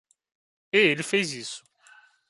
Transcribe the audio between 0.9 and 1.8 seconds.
fez isso.